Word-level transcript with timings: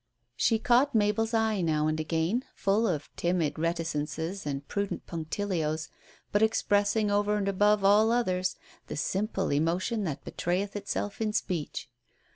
She 0.35 0.57
caught 0.57 0.95
Mabel's 0.95 1.35
eye 1.35 1.61
now 1.61 1.85
and 1.85 1.99
again 1.99 2.43
full 2.55 2.87
of 2.87 3.15
timid 3.15 3.59
reticences 3.59 4.47
and 4.47 4.67
prudent 4.67 5.05
punctilios, 5.05 5.89
but 6.31 6.41
expressing 6.41 7.11
over 7.11 7.35
and 7.37 7.47
above 7.47 7.83
all 7.85 8.09
others, 8.11 8.55
the 8.87 8.97
simple 8.97 9.51
emotion 9.53 10.03
that 10.05 10.23
betrayeth 10.25 10.75
itself 10.75 11.21
in 11.21 11.33
speech. 11.33 11.87